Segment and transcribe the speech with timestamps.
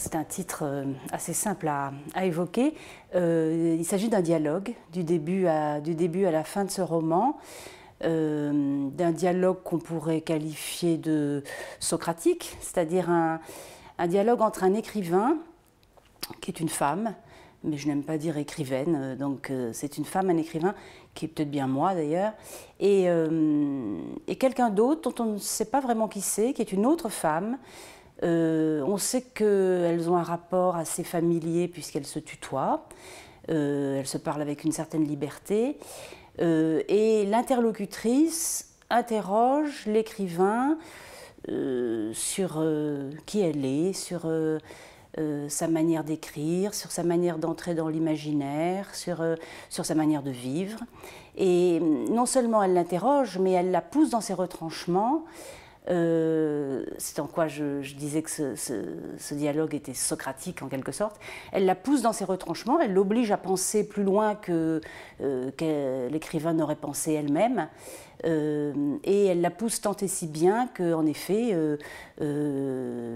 [0.00, 1.92] c'est un titre euh, assez simple à,
[2.24, 2.74] évoquer.
[3.14, 7.36] Euh, il s'agit d'un dialogue du début, à, la fin de ce roman,
[8.04, 11.44] euh, d'un dialogue qu'on pourrait qualifier de
[11.80, 13.40] socratique, c'est-à-dire un,
[14.08, 15.36] dialogue entre un écrivain,
[16.40, 17.14] qui est une femme,
[17.62, 20.74] mais je n'aime pas dire écrivaine, donc c'est une femme, un écrivain,
[21.12, 22.32] qui est peut-être bien moi d'ailleurs,
[22.78, 23.06] et
[24.38, 27.58] quelqu'un d'autre dont on ne sait pas vraiment qui c'est, qui est une autre femme,
[28.22, 32.86] euh, on sait qu'elles ont un rapport assez familier puisqu'elles se tutoient.
[33.50, 35.78] Euh, elles se parlent avec une certaine liberté.
[36.40, 40.78] Euh, et l'interlocutrice interroge l'écrivain
[42.12, 42.62] sur
[43.26, 44.30] qui elle est, sur
[45.48, 49.24] sa manière d'écrire, sur sa manière d'entrer dans l'imaginaire, sur,
[49.68, 50.78] sur sa manière de vivre.
[51.36, 55.24] Et non seulement elle l'interroge, mais elle la pousse dans ses retranchements.
[55.88, 61.18] Euh, c'est en quoi je, disais que ce, dialogue était socratique en quelque sorte.
[61.52, 64.80] Elle la pousse dans ses retranchements, elle l'oblige à penser plus loin que,
[65.20, 67.68] euh, l'écrivain n'aurait pensé elle-même.
[68.26, 71.56] Euh, et elle la pousse tant et si bien qu'en effet,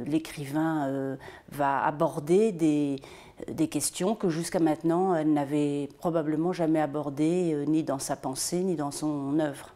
[0.07, 1.19] l'écrivain
[1.51, 2.97] va aborder des,
[3.49, 8.77] des questions que jusqu'à maintenant elle n'avait probablement jamais abordées ni dans sa pensée ni
[8.77, 9.74] dans son œuvre.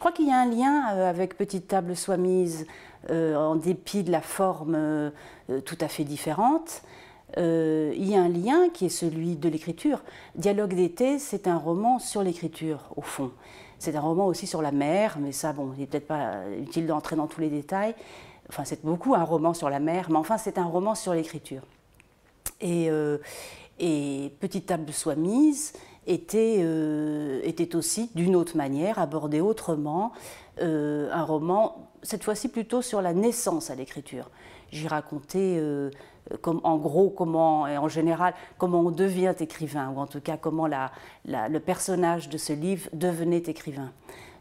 [0.00, 2.66] Je crois qu'il y a un lien euh, avec Petite table soit mise,
[3.10, 5.10] euh, en dépit de la forme euh,
[5.66, 6.80] tout à fait différente.
[7.36, 10.02] il y a un lien qui est celui de l'écriture.
[10.36, 13.30] Dialogue d'été, c'est un roman sur l'écriture, au fond.
[13.78, 16.86] C'est un roman aussi sur la mer, mais ça, bon, il n'est peut-être pas utile
[16.86, 17.94] d'entrer dans tous les détails.
[18.48, 21.60] Enfin, c'est beaucoup un roman sur la mer, mais enfin, c'est un roman sur l'écriture.
[22.62, 22.88] Et,
[23.78, 25.74] et Petite table soit mise,
[26.06, 30.12] était, euh, était aussi d'une autre manière, abordé autrement,
[30.60, 34.30] euh, un roman, cette fois-ci plutôt sur la naissance à l'écriture.
[34.72, 35.90] J'y racontais euh,
[36.40, 40.36] comme, en gros comment, et en général, comment on devient écrivain, ou en tout cas
[40.36, 40.90] comment la,
[41.26, 43.92] le personnage de ce livre devenait écrivain.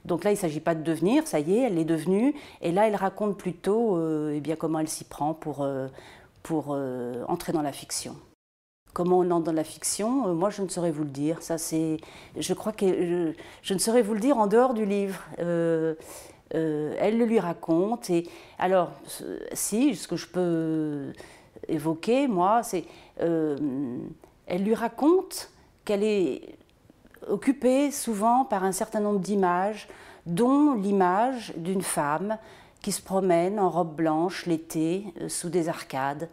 [0.06, 2.72] Donc là, il ne s'agit pas de devenir, ça y est, elle est devenue, et
[2.72, 4.00] là, elle raconte plutôt
[4.32, 5.68] eh bien, comment elle s'y prend pour,
[6.42, 6.78] pour
[7.28, 8.16] entrer dans la fiction.
[8.94, 11.42] Comment on entre dans la fiction, euh, moi je ne saurais vous le dire.
[11.42, 11.98] Ça, c'est,
[12.38, 15.22] je crois que je, ne saurais vous le dire en dehors du livre.
[15.40, 15.94] Euh,
[16.56, 18.10] euh, elle le lui raconte.
[18.10, 18.28] Et
[18.58, 18.92] alors,
[19.54, 21.14] si, ce que je peux
[21.68, 22.86] évoquer, moi, c'est,
[23.20, 25.52] elle lui raconte
[25.86, 26.58] qu'elle est
[27.28, 29.88] occupée souvent par un certain nombre d'images,
[30.26, 32.40] dont l'image d'une femme
[32.82, 36.28] qui se promène en robe blanche l'été sous des arcades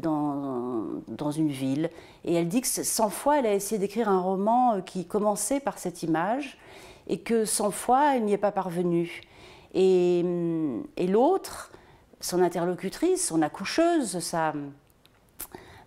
[0.00, 1.90] dans, une ville.
[2.24, 5.60] Et elle dit que 100 fois, elle a essayé d'écrire un roman euh, qui commençait
[5.60, 6.58] par cette image
[7.08, 9.22] et que 100 fois, elle n'y est pas parvenue.
[9.74, 11.72] Et, hum, l'autre,
[12.20, 14.52] son interlocutrice, son accoucheuse, sa,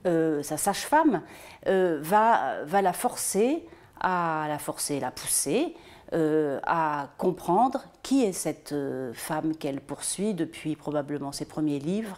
[0.06, 1.22] euh, sa sage-femme,
[1.68, 3.66] euh, va, va la forcer
[4.00, 5.76] à la forcer, la pousser
[6.14, 8.76] à comprendre qui est cette
[9.14, 12.18] femme qu'elle poursuit depuis probablement ses premiers livres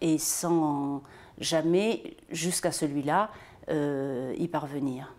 [0.00, 1.02] et sans
[1.40, 3.30] jamais, jusqu'à celui-là,
[3.70, 5.14] euh, y parvenir.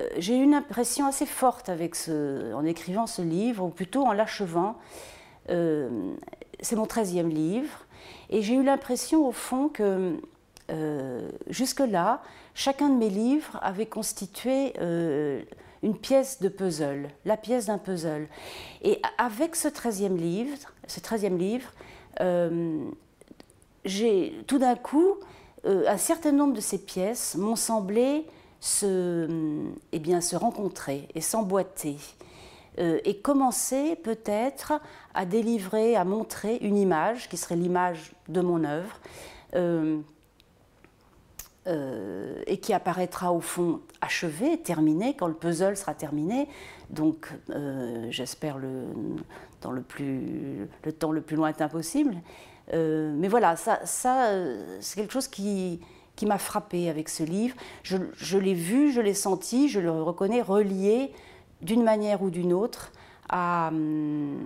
[0.00, 4.76] Euh, j'ai eu une impression assez forte en écrivant ce livre, ou plutôt en l'achevant.
[5.48, 6.14] Euh,
[6.60, 7.86] c'est mon treizième livre,
[8.28, 10.16] et j'ai eu l'impression au fond que
[11.48, 12.22] jusque-là,
[12.54, 14.72] chacun de mes livres avait constitué
[15.82, 18.28] une pièce de puzzle, la pièce d'un puzzle.
[18.82, 21.00] Et avec ce treizième livre, ce
[21.38, 21.70] livre,
[23.84, 25.14] j'ai tout d'un coup,
[25.66, 28.26] euh, un certain nombre de ces pièces m'ont semblé
[28.60, 29.28] se,
[29.92, 31.96] eh bien, se rencontrer et s'emboîter.
[32.78, 34.74] Euh, et commencer peut-être
[35.12, 39.00] à délivrer, à montrer une image qui serait l'image de mon œuvre.
[41.66, 46.48] Euh, et qui apparaîtra au fond achevée, terminée, quand le puzzle sera terminé.
[46.88, 47.28] Donc,
[48.08, 48.86] j'espère le,
[49.60, 52.16] dans le, plus, le temps le plus lointain possible.
[52.72, 55.80] Euh, mais voilà, ça, euh, c'est quelque chose qui,
[56.16, 57.56] qui m'a frappé avec ce livre.
[57.82, 61.12] Je, l'ai vu, je l'ai senti, je le reconnais relié
[61.62, 62.92] d'une manière ou d'une autre
[63.28, 64.38] à, hum,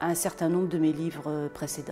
[0.00, 1.90] à, un certain nombre de mes livres précédents.